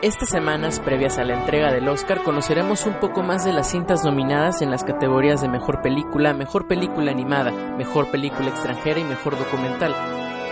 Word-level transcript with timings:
Estas 0.00 0.28
semanas 0.28 0.78
previas 0.78 1.18
a 1.18 1.24
la 1.24 1.40
entrega 1.40 1.72
del 1.72 1.88
Oscar 1.88 2.22
conoceremos 2.22 2.86
un 2.86 3.00
poco 3.00 3.24
más 3.24 3.44
de 3.44 3.52
las 3.52 3.72
cintas 3.72 4.04
nominadas 4.04 4.62
en 4.62 4.70
las 4.70 4.84
categorías 4.84 5.40
de 5.40 5.48
Mejor 5.48 5.82
Película, 5.82 6.32
Mejor 6.32 6.68
Película 6.68 7.10
Animada, 7.10 7.50
Mejor 7.76 8.08
Película 8.08 8.48
Extranjera 8.48 9.00
y 9.00 9.04
Mejor 9.04 9.36
Documental. 9.36 9.92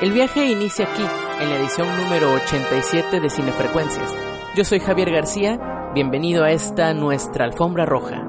El 0.02 0.10
viaje 0.10 0.46
inicia 0.46 0.86
aquí, 0.86 1.04
en 1.40 1.48
la 1.48 1.58
edición 1.58 1.86
número 1.96 2.32
87 2.32 3.20
de 3.20 3.30
Cinefrecuencias. 3.30 4.12
Yo 4.56 4.64
soy 4.64 4.80
Javier 4.80 5.12
García, 5.12 5.92
bienvenido 5.94 6.42
a 6.42 6.50
esta 6.50 6.92
nuestra 6.92 7.44
alfombra 7.44 7.86
roja. 7.86 8.25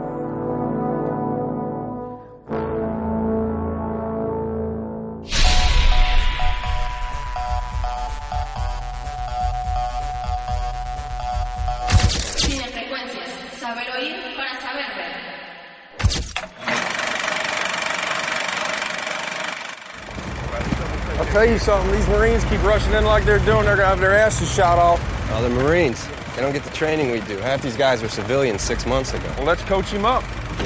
Tell 21.38 21.48
you 21.48 21.60
something. 21.60 21.92
These 21.92 22.08
Marines 22.08 22.44
keep 22.46 22.64
rushing 22.64 22.94
in 22.94 23.06
like 23.06 23.24
they're 23.24 23.38
doing. 23.38 23.66
They're 23.66 23.76
gonna 23.76 23.90
have 23.90 24.00
their 24.00 24.16
asses 24.16 24.52
shot 24.52 24.80
off. 24.80 25.00
Oh, 25.32 25.44
the 25.44 25.50
Marines. 25.50 26.08
They 26.36 26.42
don't 26.42 26.52
get 26.52 26.64
the 26.64 26.72
training 26.72 27.12
we 27.12 27.20
do. 27.22 27.38
Half 27.38 27.62
these 27.62 27.78
guys 27.78 28.02
were 28.02 28.08
civilians 28.08 28.64
six 28.64 28.88
months 28.88 29.14
ago. 29.14 29.32
Well, 29.38 29.46
let's 29.46 29.62
coach 29.64 29.92
them 29.92 30.04
up. 30.04 30.24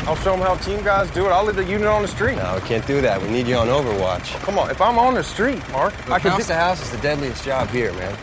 I'll 0.07 0.15
show 0.15 0.31
them 0.31 0.39
how 0.39 0.55
team 0.55 0.81
guys 0.81 1.11
do 1.11 1.25
it. 1.25 1.29
I'll 1.29 1.43
leave 1.43 1.57
the 1.57 1.65
unit 1.65 1.87
on 1.87 2.01
the 2.01 2.07
street. 2.07 2.37
No, 2.37 2.55
we 2.55 2.65
can't 2.65 2.87
do 2.87 3.01
that. 3.01 3.21
We 3.21 3.29
need 3.29 3.47
you 3.47 3.57
on 3.57 3.67
Overwatch. 3.67 4.33
Well, 4.33 4.43
come 4.43 4.59
on, 4.59 4.71
if 4.71 4.79
I'm 4.79 4.97
on 4.97 5.15
the 5.15 5.23
street, 5.23 5.61
Mark, 5.71 5.93
Look, 6.07 6.11
I 6.11 6.19
can 6.19 6.31
house 6.31 6.47
to 6.47 6.55
house 6.55 6.81
is 6.81 6.89
the 6.89 6.99
deadliest 6.99 7.43
job 7.43 7.67
here, 7.67 7.91
man. 7.93 8.17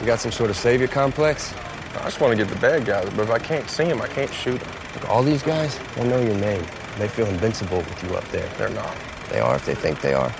You 0.00 0.06
got 0.06 0.20
some 0.20 0.32
sort 0.32 0.50
of 0.50 0.56
savior 0.56 0.86
complex? 0.86 1.54
I 1.98 2.04
just 2.04 2.20
want 2.20 2.32
to 2.32 2.44
get 2.44 2.52
the 2.52 2.60
bad 2.60 2.84
guys, 2.84 3.08
but 3.16 3.22
if 3.22 3.30
I 3.30 3.38
can't 3.38 3.68
see 3.70 3.84
them, 3.84 4.02
I 4.02 4.08
can't 4.08 4.32
shoot 4.34 4.60
them. 4.60 4.70
Look, 4.94 5.08
all 5.08 5.22
these 5.22 5.42
guys, 5.42 5.78
they 5.94 6.06
know 6.06 6.20
your 6.20 6.36
name. 6.36 6.64
They 6.98 7.08
feel 7.08 7.26
invincible 7.26 7.78
with 7.78 8.04
you 8.04 8.16
up 8.16 8.28
there. 8.32 8.48
They're 8.58 8.68
not. 8.68 8.94
They 9.30 9.40
are 9.40 9.56
if 9.56 9.64
they 9.64 9.74
think 9.74 10.02
they 10.02 10.12
are. 10.12 10.30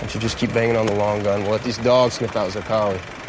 Don't 0.00 0.14
you 0.14 0.20
just 0.20 0.38
keep 0.38 0.52
banging 0.54 0.76
on 0.76 0.86
the 0.86 0.94
long 0.94 1.22
gun. 1.22 1.42
We'll 1.42 1.52
let 1.52 1.62
these 1.62 1.78
dogs 1.78 2.14
sniff 2.14 2.34
out 2.34 2.50
Zakali. 2.50 3.19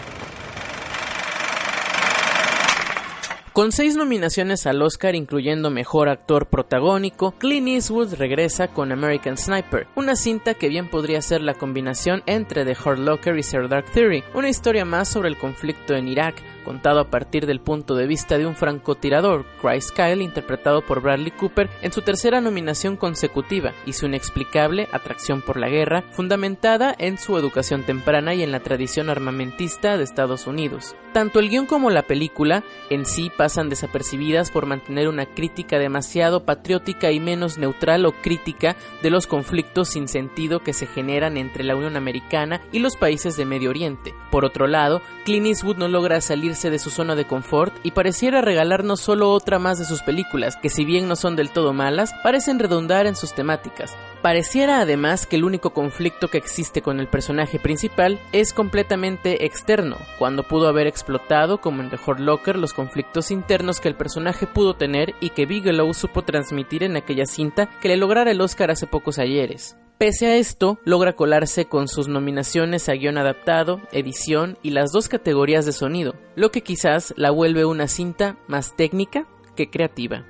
Con 3.54 3.74
seis 3.74 3.98
nominaciones 3.98 4.66
al 4.66 4.82
Oscar, 4.82 5.14
incluyendo 5.14 5.72
Mejor 5.72 6.08
Actor 6.08 6.46
Protagónico, 6.46 7.34
Clint 7.34 7.68
Eastwood 7.68 8.14
regresa 8.14 8.70
con 8.70 8.94
American 8.94 9.36
Sniper, 9.38 9.88
una 9.94 10.16
cinta 10.16 10.54
que 10.54 10.70
bien 10.70 10.90
podría 10.90 11.22
ser 11.22 11.42
la 11.42 11.54
combinación 11.54 12.24
entre 12.28 12.64
The 12.64 12.78
Hard 12.82 13.00
Locker 13.00 13.38
y 13.38 13.44
Zero 13.44 13.68
Dark 13.68 13.92
Theory, 13.92 14.24
una 14.34 14.48
historia 14.48 14.86
más 14.86 15.10
sobre 15.10 15.28
el 15.28 15.38
conflicto 15.38 15.96
en 15.96 16.08
Irak, 16.08 16.42
contado 16.64 17.02
a 17.02 17.10
partir 17.10 17.46
del 17.46 17.60
punto 17.60 17.96
de 17.96 18.08
vista 18.08 18.38
de 18.38 18.46
un 18.46 18.56
francotirador, 18.56 19.46
Chris 19.62 19.92
Kyle, 19.92 20.22
interpretado 20.22 20.82
por 20.82 21.02
Bradley 21.02 21.32
Cooper, 21.32 21.70
en 21.82 21.92
su 21.92 22.04
tercera 22.04 22.40
nominación 22.40 22.96
consecutiva 22.96 23.74
y 23.86 23.94
su 23.94 24.06
inexplicable 24.06 24.88
atracción 24.94 25.42
por 25.42 25.58
la 25.58 25.68
guerra, 25.68 26.04
fundamentada 26.12 26.96
en 26.98 27.18
su 27.18 27.38
educación 27.38 27.84
temprana 27.84 28.34
y 28.34 28.44
en 28.44 28.54
la 28.54 28.62
tradición 28.62 29.10
armamentista 29.10 29.98
de 29.98 30.06
Estados 30.06 30.48
Unidos. 30.48 30.96
Tanto 31.14 31.40
el 31.40 31.50
guion 31.50 31.66
como 31.66 31.90
la 31.90 32.04
película 32.04 32.64
en 32.90 33.06
sí 33.06 33.30
pasan 33.42 33.70
desapercibidas 33.70 34.52
por 34.52 34.68
mantener 34.68 35.08
una 35.08 35.26
crítica 35.26 35.80
demasiado 35.80 36.46
patriótica 36.46 37.10
y 37.10 37.20
menos 37.20 37.58
neutral 37.58 38.06
o 38.06 38.12
crítica 38.12 38.76
de 39.02 39.10
los 39.10 39.26
conflictos 39.26 39.90
sin 39.90 40.08
sentido 40.08 40.60
que 40.60 40.74
se 40.74 40.86
generan 40.86 41.38
entre 41.38 41.64
la 41.64 41.76
Unión 41.76 41.98
Americana 41.98 42.62
y 42.72 42.78
los 42.78 42.98
países 42.98 43.38
de 43.38 43.46
Medio 43.46 43.72
Oriente. 43.72 44.14
Por 44.30 44.46
otro 44.46 44.68
lado, 44.68 45.02
Clint 45.26 45.48
Eastwood 45.48 45.78
no 45.78 45.88
logra 45.88 46.22
salir 46.22 46.56
de 46.56 46.78
su 46.78 46.92
zona 46.92 47.16
de 47.16 47.26
confort 47.26 47.74
y 47.82 47.90
pareciera 47.90 48.42
regalarnos 48.42 49.00
solo 49.00 49.32
otra 49.32 49.58
más 49.58 49.80
de 49.80 49.86
sus 49.86 50.04
películas, 50.04 50.56
que 50.58 50.70
si 50.70 50.86
bien 50.86 51.08
no 51.08 51.16
son 51.16 51.36
del 51.36 51.50
todo 51.50 51.74
malas, 51.74 52.14
parecen 52.22 52.60
redundar 52.60 53.08
en 53.08 53.16
sus 53.16 53.34
temáticas. 53.34 53.98
Pareciera 54.22 54.82
además 54.82 55.26
que 55.26 55.36
el 55.36 55.44
único 55.44 55.72
conflicto 55.72 56.28
que 56.28 56.38
existe 56.38 56.84
con 56.84 57.00
el 57.00 57.08
personaje 57.08 57.58
principal 57.58 58.20
es 58.32 58.54
completamente 58.54 59.46
externo, 59.46 59.98
cuando 60.20 60.44
pudo 60.44 60.68
haber 60.68 60.86
explotado, 60.86 61.60
como 61.60 61.82
en 61.82 61.90
The 61.90 61.98
Hurt 62.06 62.20
Locker, 62.20 62.56
los 62.56 62.74
conflictos 62.74 63.32
internos 63.32 63.80
que 63.80 63.88
el 63.88 63.96
personaje 63.96 64.46
pudo 64.46 64.76
tener 64.76 65.16
y 65.22 65.32
que 65.32 65.48
Bigelow 65.48 65.92
supo 65.96 66.22
transmitir 66.22 66.84
en 66.84 66.98
aquella 66.98 67.26
cinta 67.26 67.68
que 67.82 67.88
le 67.88 67.98
lograra 67.98 68.30
el 68.30 68.42
Oscar 68.42 68.70
hace 68.70 68.86
pocos 68.86 69.18
ayeres. 69.18 69.76
Pese 69.98 70.28
a 70.28 70.36
esto, 70.36 70.80
logra 70.84 71.14
colarse 71.14 71.66
con 71.66 71.88
sus 71.88 72.08
nominaciones 72.08 72.90
a 72.90 72.94
guion 72.94 73.18
adaptado, 73.18 73.82
edición 73.92 74.58
y 74.62 74.70
las 74.70 74.92
dos 74.92 75.10
categorías 75.10 75.66
de 75.66 75.74
sonido, 75.74 76.14
lo 76.36 76.52
que 76.52 76.62
quizás 76.62 77.14
la 77.18 77.32
vuelve 77.32 77.66
una 77.66 77.88
cinta 77.88 78.38
más 78.48 78.76
técnica 78.76 79.28
que 79.56 79.72
creativa. 79.72 80.26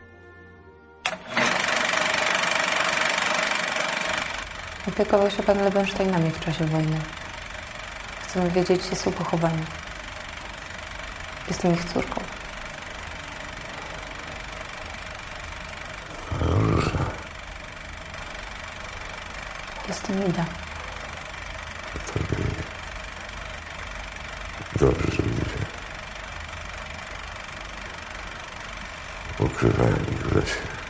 Opiekował 4.88 5.32
się 5.32 5.44
pan 5.44 5.58
Lebensteinami 5.64 6.32
w 6.32 6.40
czasie 6.40 6.66
wojny. 6.66 7.00
Chcemy 8.24 8.50
wiedzieć, 8.50 8.82
gdzie 8.88 8.96
są 8.96 9.12
pochowani. 9.12 9.66
Jestem 11.48 11.74
ich 11.74 11.86
córką. 11.86 12.22
Jestem 19.88 20.28
Ida. 20.28 20.46
Dobrze, 24.80 25.12
że 25.12 25.24
ludzie 25.24 25.66
ukrywają 29.40 29.96
ich 30.12 30.28
w 30.28 30.36
lesie. 30.36 30.81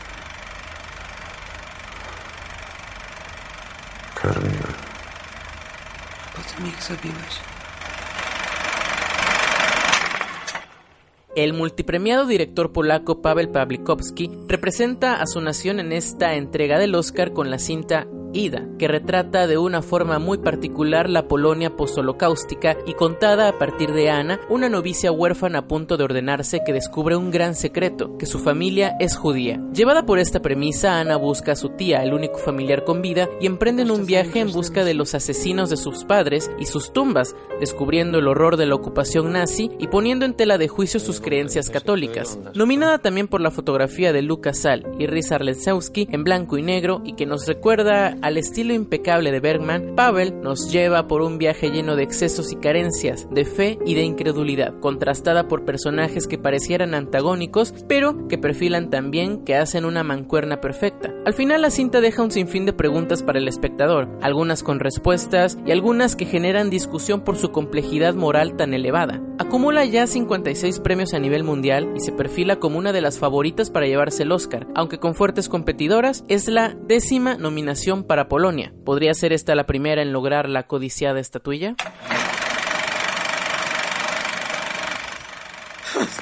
El 11.35 11.53
multipremiado 11.53 12.25
director 12.25 12.73
polaco 12.73 13.21
Pavel 13.21 13.49
Pawlikowski 13.49 14.29
representa 14.47 15.21
a 15.21 15.27
su 15.27 15.39
nación 15.39 15.79
en 15.79 15.93
esta 15.93 16.35
entrega 16.35 16.77
del 16.77 16.93
Oscar 16.95 17.31
con 17.31 17.49
la 17.49 17.57
cinta 17.57 18.05
Ida, 18.33 18.67
que 18.77 18.87
retrata 18.87 19.47
de 19.47 19.57
una 19.57 19.81
forma 19.81 20.19
muy 20.19 20.37
particular 20.37 21.09
la 21.09 21.27
Polonia 21.27 21.75
postholocáustica 21.75 22.77
y 22.85 22.93
contada 22.93 23.47
a 23.47 23.57
partir 23.57 23.93
de 23.93 24.09
Ana, 24.09 24.39
una 24.49 24.69
novicia 24.69 25.11
huérfana 25.11 25.59
a 25.59 25.67
punto 25.67 25.97
de 25.97 26.03
ordenarse 26.03 26.61
que 26.65 26.73
descubre 26.73 27.15
un 27.15 27.31
gran 27.31 27.55
secreto, 27.55 28.17
que 28.17 28.25
su 28.25 28.39
familia 28.39 28.95
es 28.99 29.15
judía. 29.15 29.61
Llevada 29.73 30.05
por 30.05 30.19
esta 30.19 30.41
premisa, 30.41 30.99
Ana 30.99 31.17
busca 31.17 31.53
a 31.53 31.55
su 31.55 31.69
tía, 31.69 32.03
el 32.03 32.13
único 32.13 32.37
familiar 32.37 32.83
con 32.83 33.01
vida, 33.01 33.29
y 33.39 33.45
emprenden 33.45 33.91
un 33.91 34.05
viaje 34.05 34.39
en 34.39 34.51
busca 34.51 34.83
de 34.83 34.93
los 34.93 35.15
asesinos 35.15 35.69
de 35.69 35.77
sus 35.77 36.05
padres 36.05 36.51
y 36.59 36.65
sus 36.65 36.93
tumbas, 36.93 37.35
descubriendo 37.59 38.19
el 38.19 38.27
horror 38.27 38.57
de 38.57 38.65
la 38.65 38.75
ocupación 38.75 39.33
nazi 39.33 39.71
y 39.79 39.87
poniendo 39.87 40.25
en 40.25 40.33
tela 40.33 40.57
de 40.57 40.67
juicio 40.67 40.99
sus 40.99 41.21
creencias 41.21 41.69
católicas. 41.69 42.39
Nominada 42.55 42.99
también 42.99 43.27
por 43.27 43.41
la 43.41 43.51
fotografía 43.51 44.13
de 44.13 44.21
Lucas 44.21 44.59
Sal 44.59 44.85
y 44.99 45.07
Riz 45.07 45.31
Arlensewski 45.31 46.07
en 46.11 46.23
blanco 46.23 46.57
y 46.57 46.61
negro 46.61 47.01
y 47.05 47.13
que 47.13 47.25
nos 47.25 47.47
recuerda 47.47 48.17
al 48.21 48.37
estilo 48.37 48.73
impecable 48.73 49.31
de 49.31 49.39
Bergman, 49.39 49.95
Pavel 49.95 50.41
nos 50.41 50.71
lleva 50.71 51.07
por 51.07 51.21
un 51.21 51.37
viaje 51.37 51.71
lleno 51.71 51.95
de 51.95 52.03
excesos 52.03 52.51
y 52.51 52.55
carencias, 52.55 53.27
de 53.31 53.45
fe 53.45 53.79
y 53.85 53.95
de 53.95 54.03
incredulidad, 54.03 54.79
contrastada 54.79 55.47
por 55.47 55.65
personajes 55.65 56.27
que 56.27 56.37
parecieran 56.37 56.93
antagónicos, 56.93 57.73
pero 57.87 58.27
que 58.27 58.37
perfilan 58.37 58.89
también 58.89 59.43
que 59.43 59.55
hacen 59.55 59.85
una 59.85 60.03
mancuerna 60.03 60.61
perfecta. 60.61 61.13
Al 61.25 61.33
final 61.33 61.61
la 61.61 61.69
cinta 61.69 62.01
deja 62.01 62.23
un 62.23 62.31
sinfín 62.31 62.65
de 62.65 62.73
preguntas 62.73 63.23
para 63.23 63.39
el 63.39 63.47
espectador, 63.47 64.09
algunas 64.21 64.63
con 64.63 64.79
respuestas 64.79 65.57
y 65.65 65.71
algunas 65.71 66.15
que 66.15 66.25
generan 66.25 66.69
discusión 66.69 67.21
por 67.21 67.37
su 67.37 67.51
complejidad 67.51 68.15
moral 68.15 68.55
tan 68.55 68.73
elevada. 68.73 69.21
Acumula 69.37 69.85
ya 69.85 70.05
56 70.07 70.79
premios 70.79 71.13
a 71.13 71.19
nivel 71.19 71.43
mundial 71.43 71.91
y 71.95 71.99
se 71.99 72.11
perfila 72.11 72.57
como 72.57 72.77
una 72.77 72.93
de 72.93 73.01
las 73.01 73.17
favoritas 73.17 73.69
para 73.71 73.87
llevarse 73.87 74.23
el 74.23 74.31
Oscar, 74.31 74.67
aunque 74.75 74.99
con 74.99 75.15
fuertes 75.15 75.49
competidoras, 75.49 76.23
es 76.27 76.47
la 76.47 76.75
décima 76.87 77.35
nominación 77.35 78.03
para 78.11 78.27
Polonia. 78.27 78.73
¿Podría 78.83 79.13
ser 79.13 79.31
esta 79.31 79.55
la 79.55 79.65
primera 79.65 80.01
en 80.01 80.11
lograr 80.11 80.49
la 80.49 80.63
codiciada 80.63 81.21
estatuilla? 81.21 81.75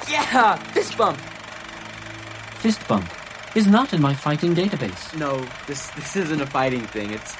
yeah, 0.08 0.56
fist 0.72 0.96
bump. 0.96 1.18
Fist 2.60 2.88
bump 2.88 3.10
is 3.56 3.66
not 3.66 3.92
in 3.92 4.00
my 4.00 4.14
fighting 4.14 4.54
database. 4.54 5.18
No, 5.18 5.44
this 5.66 5.90
this 5.96 6.16
isn't 6.16 6.40
a 6.40 6.46
fighting 6.46 6.86
thing. 6.94 7.10
It's 7.10 7.34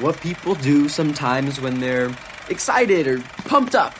what 0.00 0.20
people 0.20 0.56
do 0.56 0.88
sometimes 0.88 1.60
when 1.60 1.78
they're 1.78 2.10
excited 2.48 3.06
or 3.06 3.22
pumped 3.46 3.76
up. 3.76 3.94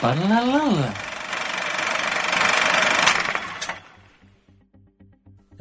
La 0.00 0.96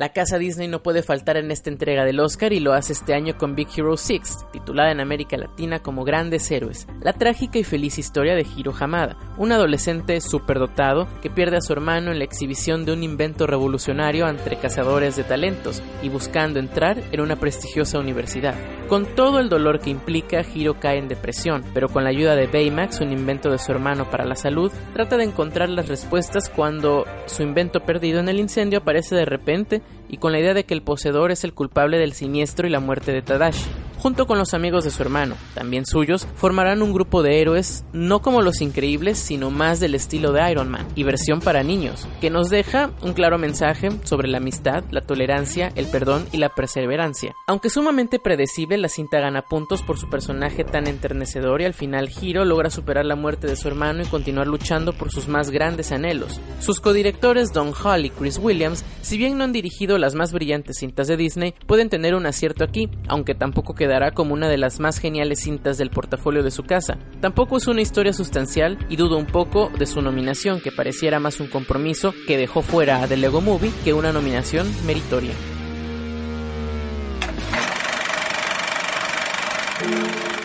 La 0.05 0.13
casa 0.13 0.37
Disney 0.37 0.67
no 0.67 0.83
puede 0.83 1.01
faltar 1.01 1.35
en 1.35 1.49
esta 1.49 1.71
entrega 1.71 2.05
del 2.05 2.19
Oscar 2.19 2.53
y 2.53 2.59
lo 2.59 2.73
hace 2.73 2.93
este 2.93 3.15
año 3.15 3.39
con 3.39 3.55
Big 3.55 3.69
Hero 3.75 3.97
6, 3.97 4.45
titulada 4.53 4.91
en 4.91 4.99
América 4.99 5.35
Latina 5.35 5.79
como 5.79 6.03
Grandes 6.03 6.51
Héroes, 6.51 6.85
la 7.01 7.13
trágica 7.13 7.57
y 7.57 7.63
feliz 7.63 7.97
historia 7.97 8.35
de 8.35 8.45
Hiro 8.45 8.71
Hamada, 8.79 9.17
un 9.39 9.51
adolescente 9.51 10.21
superdotado 10.21 11.07
que 11.23 11.31
pierde 11.31 11.57
a 11.57 11.61
su 11.61 11.73
hermano 11.73 12.11
en 12.11 12.19
la 12.19 12.23
exhibición 12.23 12.85
de 12.85 12.93
un 12.93 13.01
invento 13.01 13.47
revolucionario 13.47 14.29
entre 14.29 14.57
cazadores 14.59 15.15
de 15.15 15.23
talentos 15.23 15.81
y 16.03 16.09
buscando 16.09 16.59
entrar 16.59 17.01
en 17.11 17.21
una 17.21 17.37
prestigiosa 17.37 17.97
universidad. 17.97 18.53
Con 18.87 19.07
todo 19.15 19.39
el 19.39 19.49
dolor 19.49 19.79
que 19.79 19.89
implica, 19.89 20.43
Hiro 20.43 20.79
cae 20.79 20.99
en 20.99 21.07
depresión, 21.07 21.65
pero 21.73 21.89
con 21.89 22.03
la 22.03 22.11
ayuda 22.11 22.35
de 22.35 22.45
Baymax, 22.45 23.01
un 23.01 23.11
invento 23.11 23.49
de 23.49 23.57
su 23.57 23.71
hermano 23.71 24.11
para 24.11 24.25
la 24.25 24.35
salud, 24.35 24.71
trata 24.93 25.17
de 25.17 25.23
encontrar 25.23 25.69
las 25.69 25.87
respuestas 25.87 26.51
cuando 26.51 27.05
su 27.25 27.41
invento 27.41 27.79
perdido 27.79 28.19
en 28.19 28.29
el 28.29 28.39
incendio 28.39 28.77
aparece 28.77 29.15
de 29.15 29.25
repente 29.25 29.81
y 30.09 30.17
con 30.17 30.31
la 30.31 30.39
idea 30.39 30.53
de 30.53 30.65
que 30.65 30.73
el 30.73 30.81
poseedor 30.81 31.31
es 31.31 31.43
el 31.43 31.53
culpable 31.53 31.97
del 31.97 32.13
siniestro 32.13 32.67
y 32.67 32.71
la 32.71 32.79
muerte 32.79 33.11
de 33.11 33.21
Tadashi. 33.21 33.65
Junto 34.05 34.27
con 34.27 34.37
los 34.37 34.53
amigos 34.53 34.83
de 34.83 34.91
su 34.91 35.01
hermano, 35.01 35.35
también 35.55 35.87
suyos, 35.87 36.27
formarán 36.35 36.83
un 36.83 36.93
grupo 36.93 37.23
de 37.23 37.41
héroes 37.41 37.85
no 37.91 38.21
como 38.21 38.43
los 38.43 38.61
increíbles, 38.61 39.17
sino 39.17 39.49
más 39.49 39.79
del 39.79 39.95
estilo 39.95 40.31
de 40.31 40.51
Iron 40.51 40.69
Man 40.69 40.87
y 40.93 41.01
versión 41.01 41.39
para 41.39 41.63
niños, 41.63 42.07
que 42.21 42.29
nos 42.29 42.51
deja 42.51 42.91
un 43.01 43.13
claro 43.13 43.39
mensaje 43.39 43.89
sobre 44.03 44.27
la 44.27 44.37
amistad, 44.37 44.83
la 44.91 45.01
tolerancia, 45.01 45.71
el 45.73 45.87
perdón 45.87 46.27
y 46.31 46.37
la 46.37 46.49
perseverancia. 46.49 47.33
Aunque 47.47 47.71
sumamente 47.71 48.19
predecible, 48.19 48.77
la 48.77 48.89
cinta 48.89 49.19
gana 49.19 49.41
puntos 49.41 49.81
por 49.81 49.97
su 49.97 50.07
personaje 50.07 50.63
tan 50.63 50.85
enternecedor 50.85 51.61
y 51.61 51.65
al 51.65 51.73
final 51.73 52.11
Hiro 52.21 52.45
logra 52.45 52.69
superar 52.69 53.07
la 53.07 53.15
muerte 53.15 53.47
de 53.47 53.55
su 53.55 53.67
hermano 53.67 54.03
y 54.03 54.05
continuar 54.05 54.45
luchando 54.45 54.93
por 54.93 55.09
sus 55.09 55.27
más 55.27 55.49
grandes 55.49 55.91
anhelos. 55.91 56.39
Sus 56.59 56.79
codirectores 56.79 57.53
Don 57.53 57.73
Hall 57.73 58.05
y 58.05 58.11
Chris 58.11 58.37
Williams, 58.37 58.85
si 59.01 59.17
bien 59.17 59.35
no 59.35 59.45
han 59.45 59.51
dirigido 59.51 59.97
las 59.97 60.13
más 60.13 60.31
brillantes 60.31 60.77
cintas 60.77 61.07
de 61.07 61.17
Disney, 61.17 61.55
pueden 61.65 61.89
tener 61.89 62.13
un 62.13 62.27
acierto 62.27 62.63
aquí, 62.63 62.87
aunque 63.07 63.33
tampoco 63.33 63.73
queda 63.73 63.94
como 64.13 64.33
una 64.33 64.49
de 64.49 64.57
las 64.57 64.79
más 64.79 64.99
geniales 64.99 65.39
cintas 65.41 65.77
del 65.77 65.89
portafolio 65.89 66.43
de 66.43 66.51
su 66.51 66.63
casa. 66.63 66.97
Tampoco 67.21 67.57
es 67.57 67.67
una 67.67 67.81
historia 67.81 68.13
sustancial 68.13 68.77
y 68.89 68.95
dudo 68.95 69.17
un 69.17 69.25
poco 69.25 69.71
de 69.77 69.85
su 69.85 70.01
nominación, 70.01 70.61
que 70.61 70.71
pareciera 70.71 71.19
más 71.19 71.39
un 71.39 71.47
compromiso 71.47 72.13
que 72.27 72.37
dejó 72.37 72.61
fuera 72.61 73.01
a 73.01 73.07
The 73.07 73.17
Lego 73.17 73.41
Movie 73.41 73.71
que 73.83 73.93
una 73.93 74.11
nominación 74.11 74.67
meritoria. 74.85 75.33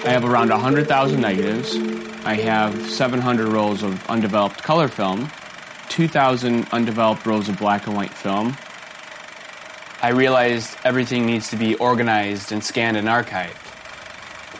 I 0.03 0.13
have 0.13 0.25
around 0.25 0.51
100,000 0.51 1.21
negatives. 1.21 1.77
I 2.25 2.35
have 2.35 2.75
700 2.91 3.49
rolls 3.49 3.83
of 3.83 4.09
undeveloped 4.09 4.63
color 4.63 4.89
film, 4.89 5.29
2,000 5.89 6.67
undeveloped 6.73 7.27
rolls 7.27 7.49
of 7.49 7.59
black 7.59 7.87
and 7.87 7.97
white 7.97 8.13
film, 8.13 8.57
I 10.03 10.09
realized 10.09 10.77
everything 10.85 11.27
needs 11.27 11.51
to 11.51 11.57
be 11.57 11.75
organized 11.75 12.53
and 12.53 12.65
scanned 12.65 12.97
and 12.97 13.07
archived. 13.07 13.57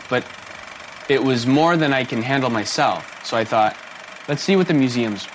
But 0.09 0.25
it 1.09 1.23
was 1.23 1.47
more 1.47 1.77
than 1.77 1.93
I 1.93 2.03
can 2.03 2.21
handle 2.21 2.49
myself. 2.49 3.25
So 3.25 3.37
I 3.37 3.43
thought, 3.43 3.75
let's 4.27 4.41
see 4.41 4.55
what 4.55 4.67
the 4.67 4.73
museums 4.73 5.27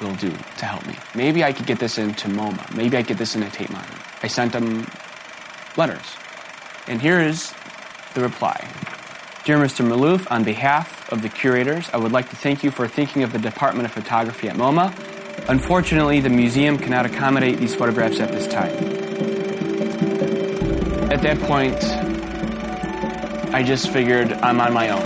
will 0.00 0.14
do 0.14 0.30
to 0.30 0.64
help 0.64 0.86
me. 0.86 0.96
Maybe 1.14 1.44
I 1.44 1.52
could 1.52 1.66
get 1.66 1.78
this 1.78 1.98
into 1.98 2.28
MoMA. 2.28 2.74
Maybe 2.74 2.96
I 2.96 3.02
could 3.02 3.08
get 3.08 3.18
this 3.18 3.34
into 3.34 3.50
Tate 3.50 3.70
Modern. 3.70 3.98
I 4.22 4.26
sent 4.26 4.52
them 4.52 4.86
letters. 5.76 6.16
And 6.88 7.00
here 7.00 7.20
is 7.20 7.52
the 8.14 8.22
reply. 8.22 8.68
Dear 9.44 9.58
Mr. 9.58 9.86
Malouf, 9.86 10.30
on 10.30 10.44
behalf 10.44 11.12
of 11.12 11.22
the 11.22 11.28
curators, 11.28 11.90
I 11.92 11.98
would 11.98 12.12
like 12.12 12.30
to 12.30 12.36
thank 12.36 12.62
you 12.64 12.70
for 12.70 12.88
thinking 12.88 13.22
of 13.22 13.32
the 13.32 13.38
Department 13.38 13.86
of 13.86 13.92
Photography 13.92 14.48
at 14.48 14.56
MoMA. 14.56 14.94
Unfortunately, 15.48 16.20
the 16.20 16.30
museum 16.30 16.78
cannot 16.78 17.06
accommodate 17.06 17.58
these 17.58 17.74
photographs 17.74 18.20
at 18.20 18.30
this 18.30 18.46
time. 18.46 19.01
At 21.12 21.20
that 21.24 21.38
point, 21.46 21.76
I 23.52 23.62
just 23.62 23.90
figured 23.90 24.32
I'm 24.42 24.60
on 24.60 24.72
my 24.72 24.88
own. 24.90 25.02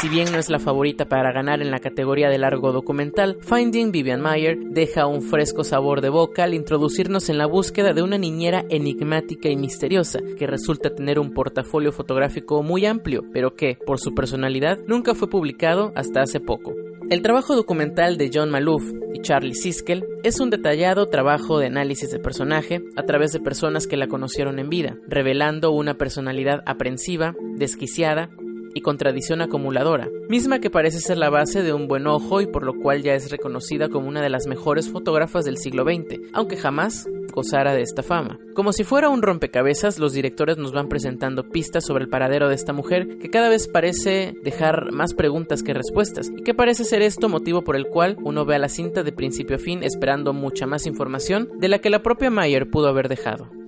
Si 0.00 0.08
bien 0.08 0.32
no 0.32 0.38
es 0.38 0.48
la 0.48 0.58
favorita 0.58 1.04
para 1.10 1.30
ganar 1.30 1.60
en 1.60 1.70
la 1.70 1.78
categoría 1.78 2.30
de 2.30 2.38
largo 2.38 2.72
documental, 2.72 3.36
Finding 3.42 3.92
Vivian 3.92 4.22
Mayer 4.22 4.56
deja 4.58 5.04
un 5.04 5.20
fresco 5.20 5.62
sabor 5.62 6.00
de 6.00 6.08
boca 6.08 6.44
al 6.44 6.54
introducirnos 6.54 7.28
en 7.28 7.36
la 7.36 7.44
búsqueda 7.44 7.92
de 7.92 8.02
una 8.02 8.16
niñera 8.16 8.64
enigmática 8.70 9.50
y 9.50 9.56
misteriosa, 9.56 10.20
que 10.38 10.46
resulta 10.46 10.94
tener 10.94 11.18
un 11.18 11.34
portafolio 11.34 11.92
fotográfico 11.92 12.62
muy 12.62 12.86
amplio, 12.86 13.26
pero 13.30 13.56
que, 13.56 13.76
por 13.86 14.00
su 14.00 14.14
personalidad, 14.14 14.78
nunca 14.86 15.14
fue 15.14 15.28
publicado 15.28 15.92
hasta 15.94 16.22
hace 16.22 16.40
poco. 16.40 16.72
El 17.12 17.20
trabajo 17.20 17.54
documental 17.54 18.16
de 18.16 18.30
John 18.32 18.48
Malouf 18.48 18.90
y 19.12 19.20
Charlie 19.20 19.54
Siskel 19.54 20.02
es 20.22 20.40
un 20.40 20.48
detallado 20.48 21.08
trabajo 21.08 21.58
de 21.58 21.66
análisis 21.66 22.10
de 22.10 22.18
personaje 22.18 22.80
a 22.96 23.02
través 23.02 23.32
de 23.32 23.40
personas 23.40 23.86
que 23.86 23.98
la 23.98 24.06
conocieron 24.06 24.58
en 24.58 24.70
vida, 24.70 24.96
revelando 25.08 25.72
una 25.72 25.98
personalidad 25.98 26.62
aprensiva, 26.64 27.34
desquiciada 27.58 28.30
y 28.74 28.80
con 28.80 28.98
tradición 28.98 29.40
acumuladora, 29.40 30.08
misma 30.28 30.60
que 30.60 30.70
parece 30.70 31.00
ser 31.00 31.18
la 31.18 31.30
base 31.30 31.62
de 31.62 31.72
un 31.72 31.88
buen 31.88 32.06
ojo 32.06 32.40
y 32.40 32.46
por 32.46 32.64
lo 32.64 32.74
cual 32.74 33.02
ya 33.02 33.14
es 33.14 33.30
reconocida 33.30 33.88
como 33.88 34.08
una 34.08 34.22
de 34.22 34.30
las 34.30 34.46
mejores 34.46 34.88
fotógrafas 34.88 35.44
del 35.44 35.58
siglo 35.58 35.84
XX, 35.84 36.20
aunque 36.32 36.56
jamás 36.56 37.08
gozara 37.32 37.74
de 37.74 37.82
esta 37.82 38.02
fama. 38.02 38.38
Como 38.54 38.72
si 38.72 38.84
fuera 38.84 39.08
un 39.08 39.22
rompecabezas, 39.22 39.98
los 39.98 40.12
directores 40.12 40.58
nos 40.58 40.72
van 40.72 40.88
presentando 40.88 41.48
pistas 41.48 41.84
sobre 41.84 42.04
el 42.04 42.10
paradero 42.10 42.48
de 42.48 42.54
esta 42.54 42.72
mujer 42.72 43.18
que 43.18 43.30
cada 43.30 43.48
vez 43.48 43.68
parece 43.68 44.34
dejar 44.42 44.92
más 44.92 45.14
preguntas 45.14 45.62
que 45.62 45.74
respuestas, 45.74 46.30
y 46.36 46.42
que 46.42 46.54
parece 46.54 46.84
ser 46.84 47.02
esto 47.02 47.28
motivo 47.28 47.62
por 47.62 47.76
el 47.76 47.86
cual 47.86 48.16
uno 48.22 48.44
ve 48.44 48.56
a 48.56 48.58
la 48.58 48.68
cinta 48.68 49.02
de 49.02 49.12
principio 49.12 49.56
a 49.56 49.58
fin 49.58 49.82
esperando 49.82 50.32
mucha 50.32 50.66
más 50.66 50.86
información 50.86 51.48
de 51.58 51.68
la 51.68 51.78
que 51.78 51.90
la 51.90 52.02
propia 52.02 52.30
Mayer 52.30 52.68
pudo 52.70 52.88
haber 52.88 53.08
dejado. 53.08 53.61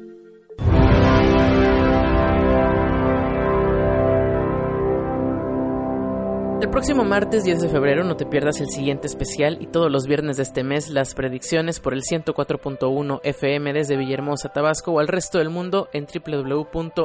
El 6.65 6.71
próximo 6.71 7.05
martes 7.05 7.45
10 7.45 7.61
de 7.61 7.69
febrero 7.69 8.05
no 8.05 8.17
te 8.17 8.25
pierdas 8.25 8.59
el 8.63 8.71
siguiente 8.71 9.07
especial 9.07 9.59
y 9.61 9.67
todos 9.67 9.93
los 9.93 10.07
viernes 10.07 10.39
de 10.39 10.45
este 10.45 10.65
mes 10.65 10.89
las 10.89 11.13
predicciones 11.13 11.79
por 11.79 11.93
el 11.93 12.01
104.1 12.01 13.21
FM 13.23 13.75
desde 13.75 13.99
Villahermosa, 13.99 14.49
Tabasco 14.49 14.93
o 14.93 14.99
al 14.99 15.09
resto 15.09 15.37
del 15.37 15.51
mundo 15.51 15.91
en 15.93 16.07
www.xbt.com 16.07 17.03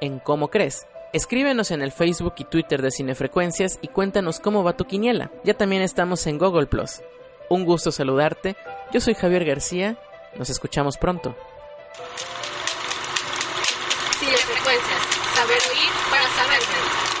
en 0.00 0.18
Cómo 0.18 0.48
Crees. 0.48 0.88
Escríbenos 1.12 1.70
en 1.70 1.80
el 1.80 1.92
Facebook 1.92 2.34
y 2.38 2.44
Twitter 2.44 2.82
de 2.82 2.90
Cinefrecuencias 2.90 3.78
y 3.80 3.86
cuéntanos 3.86 4.40
cómo 4.40 4.64
va 4.64 4.76
tu 4.76 4.84
quiniela. 4.84 5.30
Ya 5.44 5.54
también 5.54 5.82
estamos 5.82 6.26
en 6.26 6.38
Google 6.38 6.66
Plus. 6.66 7.02
Un 7.50 7.64
gusto 7.64 7.92
saludarte. 7.92 8.56
Yo 8.92 9.00
soy 9.00 9.14
Javier 9.14 9.44
García. 9.44 9.96
Nos 10.36 10.50
escuchamos 10.50 10.98
pronto. 10.98 11.36
Cinefrecuencias. 14.18 15.02
Saber 15.36 15.58
oír 15.70 15.90
para 16.10 16.26
saber. 16.30 17.11